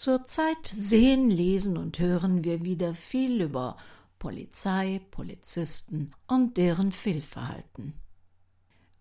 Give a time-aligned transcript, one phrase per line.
[0.00, 3.76] Zurzeit sehen, lesen und hören wir wieder viel über
[4.18, 7.92] Polizei, Polizisten und deren Fehlverhalten.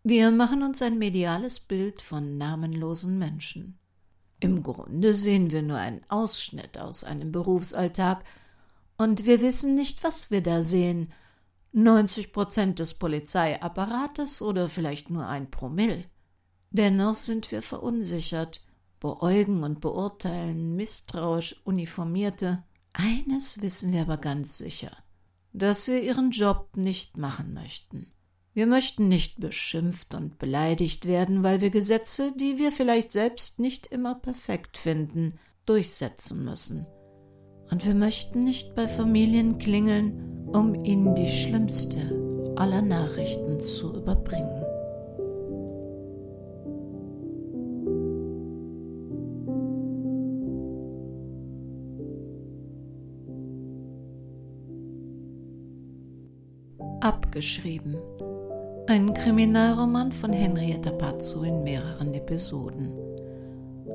[0.04, 3.80] Wir machen uns ein mediales Bild von namenlosen Menschen.
[4.42, 8.26] Im Grunde sehen wir nur einen Ausschnitt aus einem Berufsalltag,
[8.98, 11.14] und wir wissen nicht, was wir da sehen.
[11.72, 16.04] 90 Prozent des Polizeiapparates oder vielleicht nur ein Promille.
[16.72, 18.60] Dennoch sind wir verunsichert,
[19.00, 22.64] beäugen und beurteilen misstrauisch Uniformierte.
[22.94, 24.92] Eines wissen wir aber ganz sicher,
[25.54, 28.12] dass wir ihren Job nicht machen möchten.
[28.54, 33.88] Wir möchten nicht beschimpft und beleidigt werden, weil wir Gesetze, die wir vielleicht selbst nicht
[33.88, 36.86] immer perfekt finden, durchsetzen müssen.
[37.70, 44.59] Und wir möchten nicht bei Familien klingeln, um ihnen die schlimmste aller Nachrichten zu überbringen.
[57.02, 57.96] Abgeschrieben
[58.90, 62.92] ein Kriminalroman von Henrietta Pazzo in mehreren Episoden.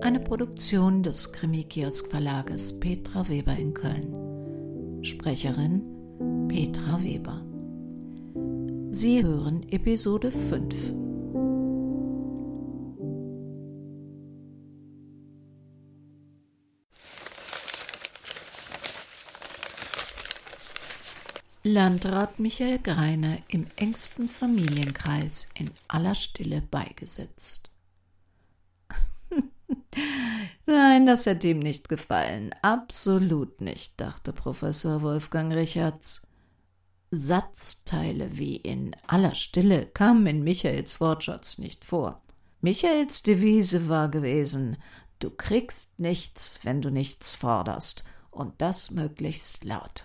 [0.02, 5.02] Eine Produktion des Krimi-Kiosk Verlages Petra Weber in Köln.
[5.02, 5.82] Sprecherin
[6.46, 7.42] Petra Weber.
[8.92, 11.03] Sie hören Episode 5.
[21.66, 27.70] Landrat Michael Greiner im engsten Familienkreis in aller Stille beigesetzt.
[30.66, 32.54] Nein, das hätte ihm nicht gefallen.
[32.60, 36.26] Absolut nicht, dachte Professor Wolfgang Richards.
[37.10, 42.20] Satzteile wie in aller Stille kamen in Michaels Wortschatz nicht vor.
[42.60, 44.76] Michaels Devise war gewesen
[45.18, 50.04] Du kriegst nichts, wenn du nichts forderst, und das möglichst laut.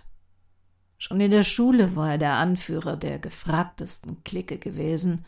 [1.02, 5.24] Schon in der Schule war er der Anführer der gefragtesten Clique gewesen.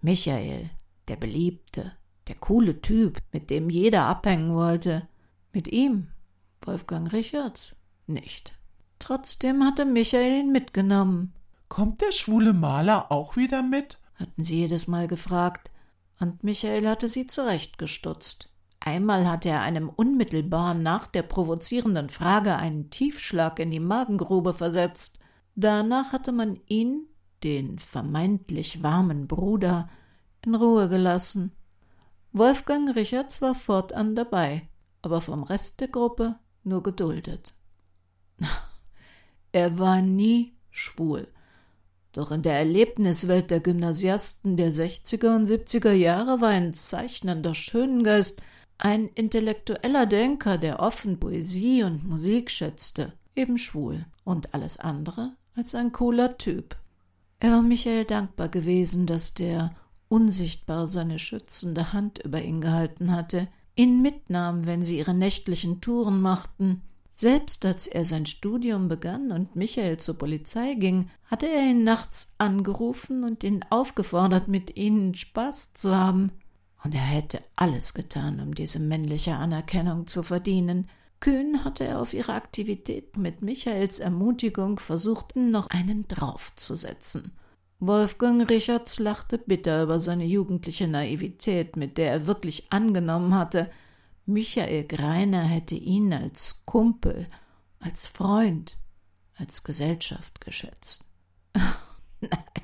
[0.00, 0.70] Michael,
[1.08, 1.90] der Beliebte,
[2.28, 5.08] der coole Typ, mit dem jeder abhängen wollte.
[5.52, 6.06] Mit ihm,
[6.60, 7.74] Wolfgang Richards,
[8.06, 8.54] nicht.
[9.00, 11.32] Trotzdem hatte Michael ihn mitgenommen.
[11.68, 13.98] Kommt der schwule Maler auch wieder mit?
[14.14, 15.72] hatten sie jedes Mal gefragt,
[16.20, 18.48] und Michael hatte sie zurechtgestutzt.
[18.86, 25.18] Einmal hatte er einem unmittelbar nach der provozierenden Frage einen Tiefschlag in die Magengrube versetzt.
[25.54, 27.06] Danach hatte man ihn,
[27.42, 29.88] den vermeintlich warmen Bruder,
[30.44, 31.52] in Ruhe gelassen.
[32.32, 34.68] Wolfgang Richards war fortan dabei,
[35.00, 37.54] aber vom Rest der Gruppe nur geduldet.
[39.52, 41.28] Er war nie schwul.
[42.12, 48.42] Doch in der Erlebniswelt der Gymnasiasten der 60er und 70er Jahre war ein zeichnender Schöngeist
[48.78, 55.74] ein intellektueller Denker, der offen Poesie und Musik schätzte, eben schwul und alles andere als
[55.74, 56.76] ein cooler Typ.
[57.40, 59.74] Er war Michael dankbar gewesen, dass der
[60.08, 66.20] unsichtbar seine schützende Hand über ihn gehalten hatte, ihn mitnahm, wenn sie ihre nächtlichen Touren
[66.20, 66.82] machten.
[67.14, 72.34] Selbst als er sein Studium begann und Michael zur Polizei ging, hatte er ihn nachts
[72.38, 76.32] angerufen und ihn aufgefordert, mit ihnen Spaß zu haben
[76.84, 80.88] und er hätte alles getan, um diese männliche Anerkennung zu verdienen.
[81.18, 87.32] Kühn hatte er auf ihre Aktivität mit Michaels Ermutigung versucht, noch einen draufzusetzen.
[87.80, 93.70] Wolfgang Richards lachte bitter über seine jugendliche Naivität, mit der er wirklich angenommen hatte,
[94.26, 97.28] Michael Greiner hätte ihn als Kumpel,
[97.78, 98.78] als Freund,
[99.36, 101.06] als Gesellschaft geschätzt.
[102.20, 102.63] Nein,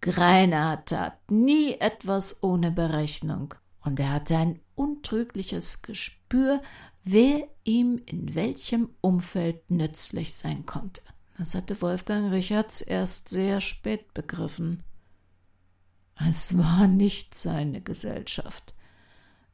[0.00, 6.62] Greiner tat nie etwas ohne Berechnung, und er hatte ein untrügliches Gespür,
[7.02, 11.02] wer ihm in welchem Umfeld nützlich sein konnte.
[11.38, 14.82] Das hatte Wolfgang Richards erst sehr spät begriffen.
[16.28, 18.74] Es war nicht seine Gesellschaft.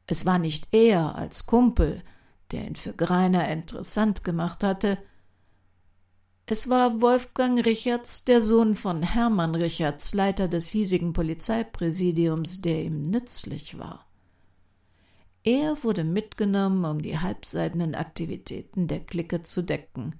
[0.05, 2.03] Es war nicht er als Kumpel,
[2.51, 4.97] der ihn für Greiner interessant gemacht hatte,
[6.49, 13.01] es war Wolfgang Richards, der Sohn von Hermann Richards, Leiter des hiesigen Polizeipräsidiums, der ihm
[13.01, 14.05] nützlich war.
[15.43, 20.15] Er wurde mitgenommen, um die halbseidenen Aktivitäten der Clique zu decken.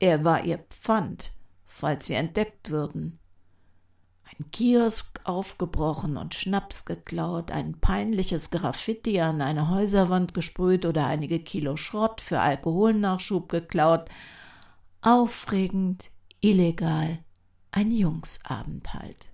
[0.00, 1.30] Er war ihr Pfand,
[1.66, 3.20] falls sie entdeckt würden.
[4.24, 11.38] Ein Kiosk aufgebrochen und Schnaps geklaut, ein peinliches Graffiti an eine Häuserwand gesprüht oder einige
[11.38, 14.10] Kilo Schrott für Alkoholnachschub geklaut,
[15.06, 16.10] aufregend,
[16.40, 17.20] illegal,
[17.70, 19.30] ein Jungsabend halt.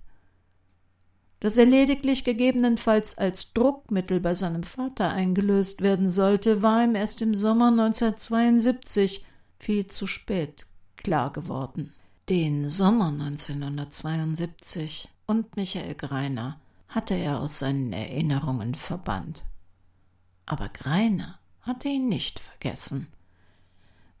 [1.39, 7.21] dass er lediglich gegebenenfalls als Druckmittel bei seinem Vater eingelöst werden sollte, war ihm erst
[7.21, 9.25] im Sommer 1972
[9.59, 11.91] viel zu spät klar geworden.
[12.29, 19.43] Den Sommer 1972 und Michael Greiner hatte er aus seinen Erinnerungen verbannt.
[20.45, 23.07] Aber Greiner hatte ihn nicht vergessen.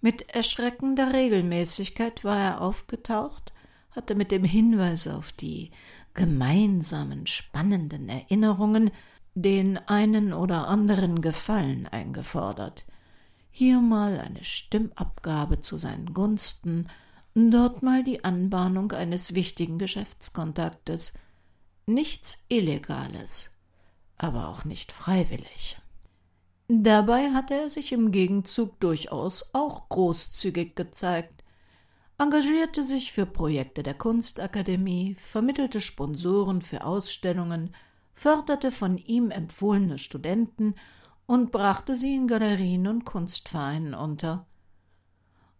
[0.03, 3.53] Mit erschreckender Regelmäßigkeit war er aufgetaucht,
[3.91, 5.71] hatte mit dem Hinweis auf die
[6.13, 8.91] gemeinsamen spannenden Erinnerungen
[9.33, 12.85] den einen oder anderen Gefallen eingefordert,
[13.49, 16.89] hier mal eine Stimmabgabe zu seinen Gunsten,
[17.33, 21.13] dort mal die Anbahnung eines wichtigen Geschäftskontaktes,
[21.85, 23.53] nichts Illegales,
[24.17, 25.77] aber auch nicht freiwillig.
[26.67, 31.43] Dabei hatte er sich im Gegenzug durchaus auch großzügig gezeigt,
[32.17, 37.75] engagierte sich für Projekte der Kunstakademie, vermittelte Sponsoren für Ausstellungen,
[38.13, 40.75] förderte von ihm empfohlene Studenten
[41.25, 44.45] und brachte sie in Galerien und Kunstvereinen unter.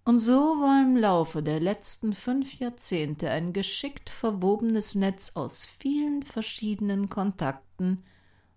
[0.06, 6.23] Und so war im Laufe der letzten fünf Jahrzehnte ein geschickt verwobenes Netz aus vielen
[6.23, 8.03] verschiedenen Kontakten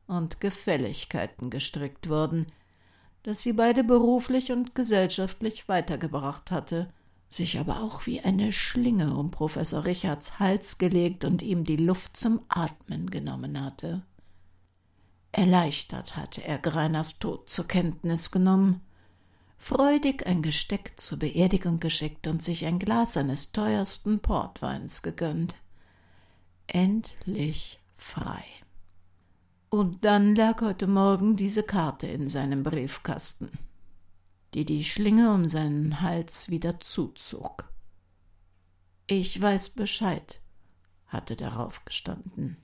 [0.07, 2.47] und Gefälligkeiten gestrickt worden,
[3.23, 6.93] das sie beide beruflich und gesellschaftlich weitergebracht hatte,
[7.29, 12.17] sich aber auch wie eine Schlinge um Professor Richards Hals gelegt und ihm die Luft
[12.17, 14.03] zum Atmen genommen hatte.
[15.33, 18.81] Erleichtert hatte er Greiners Tod zur Kenntnis genommen,
[19.59, 25.57] freudig ein Gesteck zur Beerdigung geschickt und sich ein Glas seines teuersten Portweins gegönnt.
[26.69, 28.45] Endlich frei.
[29.77, 33.51] Und dann lag heute Morgen diese Karte in seinem Briefkasten,
[34.55, 37.71] die die Schlinge um seinen Hals wieder zuzog.
[39.07, 40.41] Ich weiß Bescheid,
[41.09, 42.57] hatte darauf gestanden.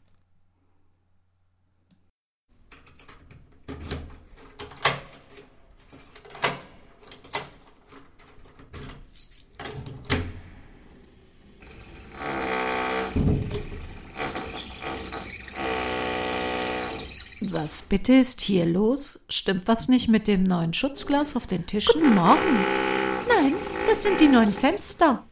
[17.53, 19.21] Was bitte ist hier los?
[19.29, 22.15] Stimmt was nicht mit dem neuen Schutzglas auf den Tischen?
[22.15, 22.65] Morgen.
[23.29, 23.55] Nein,
[23.87, 25.27] das sind die neuen Fenster.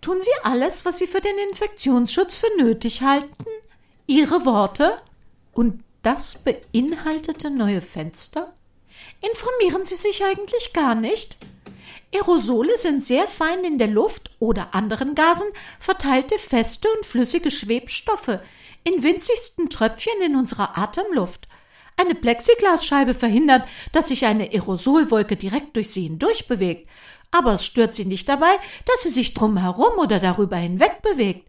[0.00, 3.44] Tun Sie alles, was Sie für den Infektionsschutz für nötig halten?
[4.06, 4.98] Ihre Worte?
[5.52, 8.54] Und das beinhaltete neue Fenster?
[9.20, 11.38] Informieren Sie sich eigentlich gar nicht?
[12.14, 15.48] Aerosole sind sehr fein in der Luft oder anderen Gasen
[15.80, 18.38] verteilte feste und flüssige Schwebstoffe,
[18.84, 21.48] in winzigsten Tröpfchen in unserer Atemluft.
[21.96, 26.88] Eine Plexiglasscheibe verhindert, dass sich eine Aerosolwolke direkt durch sie hindurch bewegt,
[27.30, 28.52] aber es stört sie nicht dabei,
[28.86, 31.48] dass sie sich drumherum oder darüber hinweg bewegt.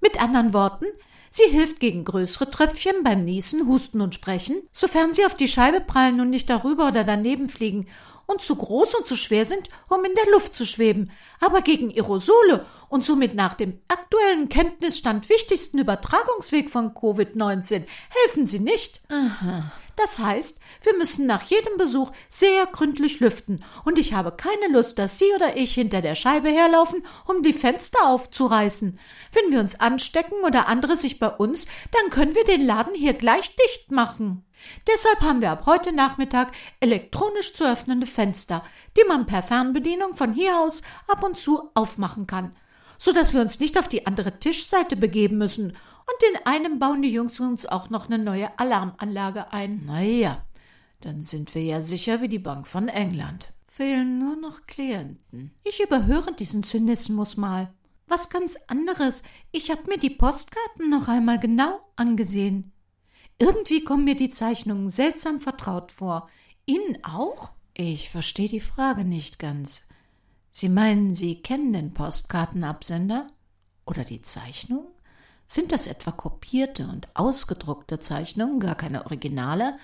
[0.00, 0.86] Mit anderen Worten,
[1.30, 5.80] sie hilft gegen größere Tröpfchen beim Niesen, Husten und Sprechen, sofern sie auf die Scheibe
[5.80, 7.86] prallen und nicht darüber oder daneben fliegen
[8.30, 11.10] und zu groß und zu schwer sind, um in der Luft zu schweben,
[11.40, 18.60] aber gegen Aerosole und somit nach dem aktuellen Kenntnisstand wichtigsten Übertragungsweg von Covid-19 helfen sie
[18.60, 19.00] nicht.
[19.08, 19.72] Aha.
[20.02, 24.98] Das heißt, wir müssen nach jedem Besuch sehr gründlich lüften, und ich habe keine Lust,
[24.98, 28.98] dass Sie oder ich hinter der Scheibe herlaufen, um die Fenster aufzureißen.
[29.32, 33.12] Wenn wir uns anstecken oder andere sich bei uns, dann können wir den Laden hier
[33.12, 34.46] gleich dicht machen.
[34.86, 38.64] Deshalb haben wir ab heute Nachmittag elektronisch zu öffnende Fenster,
[38.96, 42.56] die man per Fernbedienung von hier aus ab und zu aufmachen kann,
[43.00, 45.70] so dass wir uns nicht auf die andere Tischseite begeben müssen.
[45.70, 49.82] Und in einem bauen die Jungs uns auch noch eine neue Alarmanlage ein.
[49.86, 50.44] Na ja,
[51.00, 53.54] dann sind wir ja sicher wie die Bank von England.
[53.66, 55.52] Fehlen nur noch Klienten.
[55.64, 57.72] Ich überhöre diesen Zynismus mal.
[58.06, 59.22] Was ganz anderes.
[59.50, 62.72] Ich habe mir die Postkarten noch einmal genau angesehen.
[63.38, 66.28] Irgendwie kommen mir die Zeichnungen seltsam vertraut vor.
[66.66, 67.52] Ihnen auch?
[67.72, 69.86] Ich verstehe die Frage nicht ganz.
[70.50, 73.28] Sie meinen, Sie kennen den Postkartenabsender?
[73.86, 74.86] Oder die Zeichnung?
[75.46, 79.78] Sind das etwa kopierte und ausgedruckte Zeichnungen, gar keine Originale?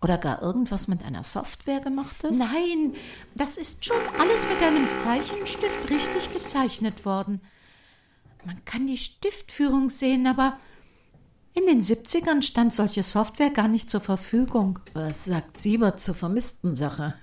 [0.00, 2.36] Oder gar irgendwas mit einer Software gemachtes?
[2.38, 2.94] Nein,
[3.34, 7.40] das ist schon alles mit einem Zeichenstift richtig gezeichnet worden.
[8.44, 10.58] Man kann die Stiftführung sehen, aber
[11.54, 14.80] in den 70ern stand solche Software gar nicht zur Verfügung.
[14.94, 17.14] Was sagt Siebert zur vermissten Sache?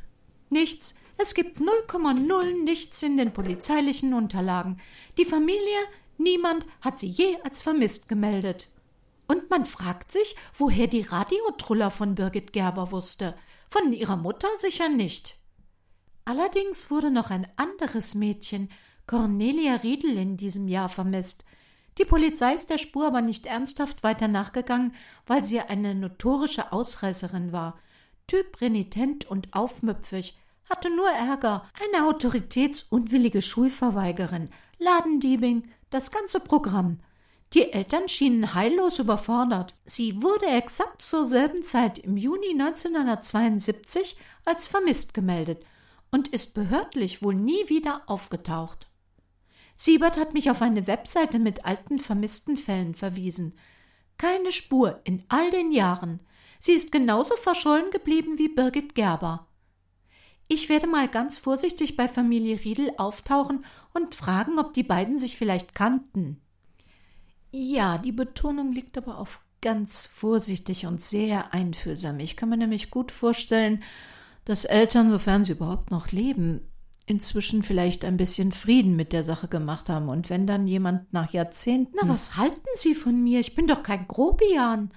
[0.50, 0.96] Nichts.
[1.22, 4.80] Es gibt 0,0 nichts in den polizeilichen Unterlagen.
[5.18, 5.78] Die Familie,
[6.18, 8.70] niemand hat sie je als vermisst gemeldet.
[9.28, 13.36] Und man fragt sich, woher die Radiotruller von Birgit Gerber wusste.
[13.68, 15.38] Von ihrer Mutter sicher nicht.
[16.24, 18.70] Allerdings wurde noch ein anderes Mädchen,
[19.06, 21.44] Cornelia Riedel, in diesem Jahr vermisst.
[21.98, 24.96] Die Polizei ist der Spur aber nicht ernsthaft weiter nachgegangen,
[25.28, 27.78] weil sie eine notorische Ausreißerin war.
[28.26, 30.39] Typ renitent und aufmüpfig,
[30.70, 37.00] hatte nur Ärger, eine autoritätsunwillige Schulverweigerin, Ladendiebing, das ganze Programm.
[37.54, 39.74] Die Eltern schienen heillos überfordert.
[39.86, 45.66] Sie wurde exakt zur selben Zeit im Juni 1972 als vermisst gemeldet
[46.12, 48.88] und ist behördlich wohl nie wieder aufgetaucht.
[49.76, 53.58] Siebert hat mich auf eine Webseite mit alten vermissten Fällen verwiesen.
[54.18, 56.20] Keine Spur in all den Jahren.
[56.60, 59.48] Sie ist genauso verschollen geblieben wie Birgit Gerber.
[60.52, 63.64] Ich werde mal ganz vorsichtig bei Familie Riedel auftauchen
[63.94, 66.42] und fragen, ob die beiden sich vielleicht kannten.
[67.52, 72.20] Ja, die Betonung liegt aber auf ganz vorsichtig und sehr einfühlsam.
[72.20, 73.84] Ich kann mir nämlich gut vorstellen,
[74.44, 76.62] dass Eltern, sofern sie überhaupt noch leben,
[77.06, 80.10] inzwischen vielleicht ein bisschen Frieden mit der Sache gemacht haben.
[80.10, 81.96] Und wenn dann jemand nach Jahrzehnten.
[82.02, 83.40] Na, was halten Sie von mir?
[83.40, 84.90] Ich bin doch kein Grobian.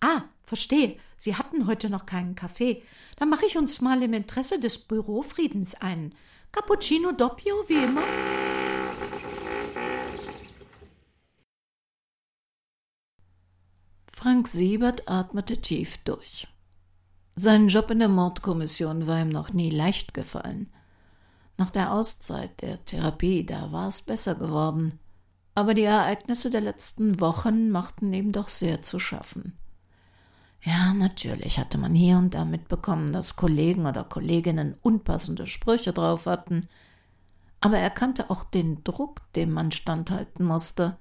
[0.00, 0.96] Ah, verstehe.
[1.16, 2.82] Sie hatten heute noch keinen Kaffee.
[3.16, 6.14] Dann mache ich uns mal im Interesse des Bürofriedens einen.
[6.52, 8.02] Cappuccino doppio, wie immer.
[14.12, 16.48] Frank Siebert atmete tief durch.
[17.36, 20.72] Sein Job in der Mordkommission war ihm noch nie leicht gefallen.
[21.58, 24.98] Nach der Auszeit der Therapie, da war es besser geworden.
[25.54, 29.58] Aber die Ereignisse der letzten Wochen machten ihm doch sehr zu schaffen.
[30.66, 36.26] Ja, natürlich hatte man hier und da mitbekommen, dass Kollegen oder Kolleginnen unpassende Sprüche drauf
[36.26, 36.68] hatten,
[37.60, 40.96] aber er kannte auch den Druck, dem man standhalten musste.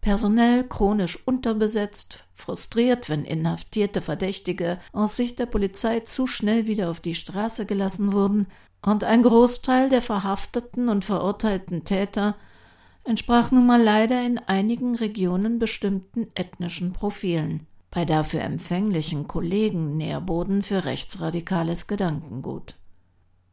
[0.00, 7.00] Personell chronisch unterbesetzt, frustriert, wenn inhaftierte Verdächtige aus Sicht der Polizei zu schnell wieder auf
[7.00, 8.46] die Straße gelassen wurden,
[8.80, 12.34] und ein Großteil der verhafteten und verurteilten Täter
[13.04, 20.62] entsprach nun mal leider in einigen Regionen bestimmten ethnischen Profilen bei dafür empfänglichen Kollegen Nährboden
[20.62, 22.76] für rechtsradikales Gedankengut.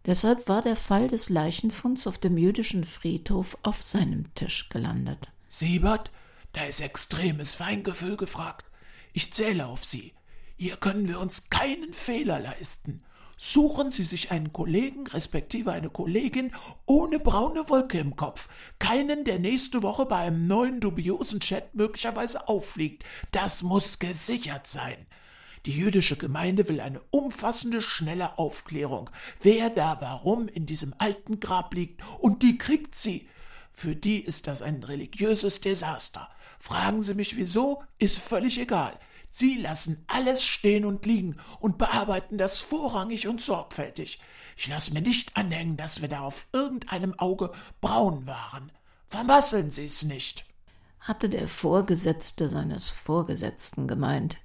[0.05, 5.29] Deshalb war der Fall des Leichenfunds auf dem jüdischen Friedhof auf seinem Tisch gelandet.
[5.49, 6.11] Siebert,
[6.53, 8.65] da ist extremes Feingefühl gefragt.
[9.11, 10.13] Ich zähle auf Sie.
[10.55, 13.03] Hier können wir uns keinen Fehler leisten.
[13.39, 16.51] Suchen Sie sich einen Kollegen respektive eine Kollegin
[16.87, 18.49] ohne braune Wolke im Kopf.
[18.79, 23.03] Keinen, der nächste Woche bei einem neuen dubiosen Chat möglicherweise auffliegt.
[23.31, 25.05] Das muss gesichert sein.
[25.67, 31.75] Die jüdische Gemeinde will eine umfassende, schnelle Aufklärung, wer da warum in diesem alten Grab
[31.75, 33.29] liegt, und die kriegt sie.
[33.71, 36.27] Für die ist das ein religiöses Desaster.
[36.57, 38.97] Fragen Sie mich wieso, ist völlig egal.
[39.37, 44.19] Sie lassen alles stehen und liegen und bearbeiten das vorrangig und sorgfältig.
[44.57, 48.71] Ich lasse mir nicht anhängen, dass wir da auf irgendeinem Auge braun waren.
[49.09, 50.43] Vermasseln Sie's nicht.
[50.99, 54.39] Hatte der Vorgesetzte seines Vorgesetzten gemeint.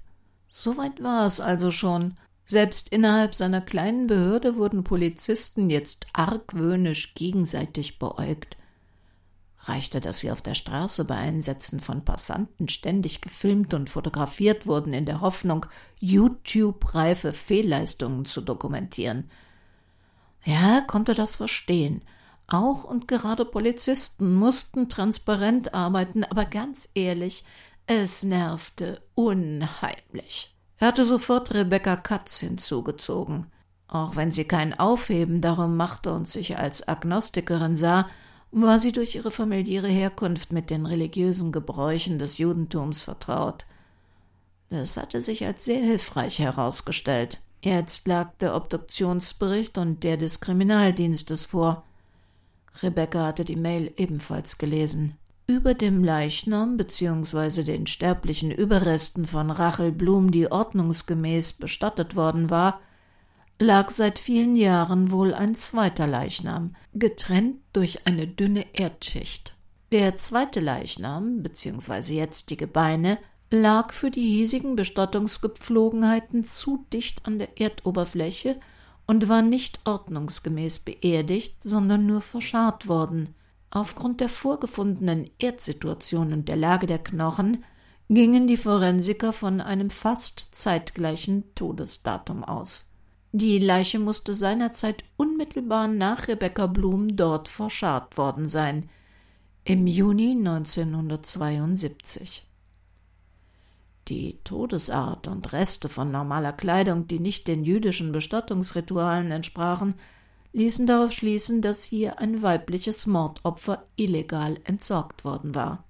[0.51, 2.19] Soweit war es also schon.
[2.45, 8.59] Selbst innerhalb seiner kleinen Behörde wurden Polizisten jetzt argwöhnisch gegenseitig beäugt
[9.63, 14.93] reichte, dass sie auf der Straße bei Einsätzen von Passanten ständig gefilmt und fotografiert wurden,
[14.93, 15.67] in der Hoffnung,
[16.01, 19.31] YouTube-reife Fehlleistungen zu dokumentieren.
[20.45, 22.03] Ja, er konnte das verstehen.
[22.49, 27.45] Auch und gerade Polizisten mussten transparent arbeiten, aber ganz ehrlich,
[27.87, 30.55] es nervte unheimlich.
[30.79, 33.47] Er hatte sofort Rebecca Katz hinzugezogen.
[33.87, 38.09] Auch wenn sie kein Aufheben darum machte und sich als Agnostikerin sah,
[38.53, 43.65] war sie durch ihre familiäre Herkunft mit den religiösen Gebräuchen des Judentums vertraut.
[44.69, 47.41] Das hatte sich als sehr hilfreich herausgestellt.
[47.63, 51.85] Jetzt lag der Obduktionsbericht und der des Kriminaldienstes vor.
[52.83, 55.17] Rebecca hatte die Mail ebenfalls gelesen.
[55.47, 57.63] Über dem Leichnam bzw.
[57.63, 62.81] den sterblichen Überresten von Rachel Blum, die ordnungsgemäß bestattet worden war,
[63.59, 69.55] lag seit vielen Jahren wohl ein zweiter Leichnam, getrennt durch eine dünne Erdschicht.
[69.93, 73.19] Der zweite Leichnam, beziehungsweise jetzt die Gebeine,
[73.51, 78.59] lag für die hiesigen Bestattungsgepflogenheiten zu dicht an der Erdoberfläche
[79.07, 83.35] und war nicht ordnungsgemäß beerdigt, sondern nur verscharrt worden.
[83.71, 87.65] Aufgrund der vorgefundenen Erdsituation und der Lage der Knochen
[88.09, 92.92] gingen die Forensiker von einem fast zeitgleichen Todesdatum aus.
[93.35, 98.91] Die Leiche musste seinerzeit unmittelbar nach Rebecca Blum dort verscharrt worden sein,
[99.65, 102.47] im Juni 1972.
[104.09, 109.95] Die Todesart und Reste von normaler Kleidung, die nicht den jüdischen Bestattungsritualen entsprachen,
[110.53, 115.85] ließen darauf schließen, dass hier ein weibliches Mordopfer illegal entsorgt worden war.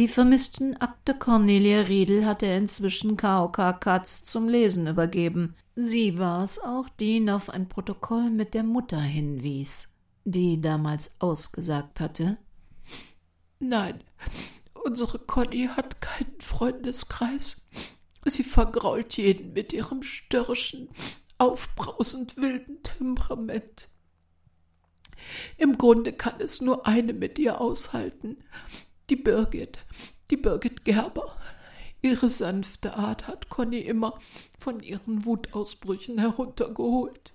[0.00, 5.54] Die vermissten Akte Cornelia Riedel hatte er inzwischen KOK Katz zum Lesen übergeben.
[5.76, 9.90] Sie war es auch, die ihn auf ein Protokoll mit der Mutter hinwies,
[10.24, 12.38] die damals ausgesagt hatte.
[13.58, 14.02] Nein,
[14.72, 17.68] unsere Conny hat keinen Freundeskreis.
[18.24, 20.88] Sie vergrault jeden mit ihrem störrischen,
[21.36, 23.90] aufbrausend wilden Temperament.
[25.58, 28.38] Im Grunde kann es nur eine mit ihr aushalten.
[29.10, 29.80] Die Birgit,
[30.30, 31.36] die Birgit Gerber.
[32.00, 34.16] Ihre sanfte Art hat Conny immer
[34.56, 37.34] von ihren Wutausbrüchen heruntergeholt.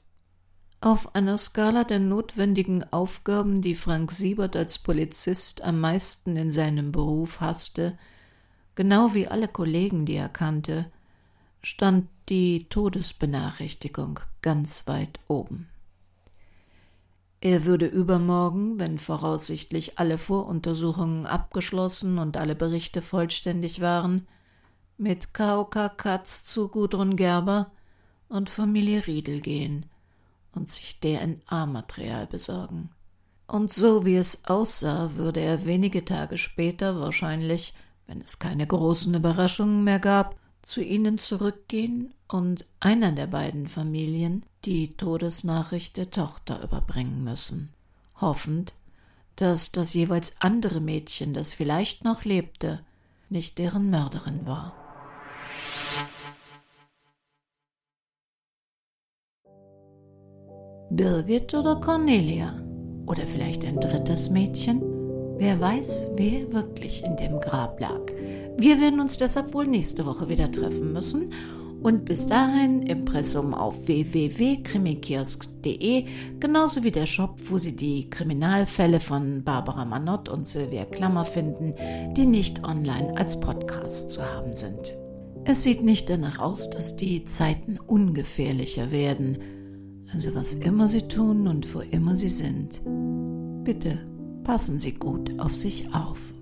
[0.79, 6.94] Auf einer Skala der notwendigen Aufgaben, die Frank Siebert als Polizist am meisten in seinem
[6.94, 7.98] Beruf hasste,
[8.75, 10.89] genau wie alle Kollegen, die er kannte,
[11.62, 15.67] stand die Todesbenachrichtigung ganz weit oben.
[17.45, 24.27] Er würde übermorgen, wenn voraussichtlich alle Voruntersuchungen abgeschlossen und alle Berichte vollständig waren,
[24.97, 27.69] mit Kauka Katz zu Gudrun Gerber
[28.29, 29.85] und Familie Riedel gehen
[30.53, 32.89] und sich DNA-Material besorgen.
[33.45, 37.75] Und so wie es aussah, würde er wenige Tage später wahrscheinlich,
[38.07, 44.43] wenn es keine großen Überraschungen mehr gab, zu ihnen zurückgehen und einer der beiden Familien
[44.65, 47.69] die Todesnachricht der Tochter überbringen müssen,
[48.19, 48.74] hoffend,
[49.36, 52.79] dass das jeweils andere Mädchen, das vielleicht noch lebte,
[53.29, 54.74] nicht deren Mörderin war.
[60.89, 62.62] Birgit oder Cornelia?
[63.05, 64.81] Oder vielleicht ein drittes Mädchen?
[65.38, 68.01] Wer weiß, wer wirklich in dem Grab lag.
[68.57, 71.34] Wir werden uns deshalb wohl nächste Woche wieder treffen müssen.
[71.86, 76.06] Und bis dahin Impressum auf www.krimikiosk.de,
[76.39, 81.75] genauso wie der Shop, wo Sie die Kriminalfälle von Barbara Manott und Sylvia Klammer finden,
[82.15, 84.98] die nicht online als Podcast zu haben sind.
[85.44, 89.38] Es sieht nicht danach aus, dass die Zeiten ungefährlicher werden.
[90.12, 92.82] Also was immer Sie tun und wo immer Sie sind,
[93.63, 94.00] bitte
[94.43, 96.35] passen Sie gut auf sich auf.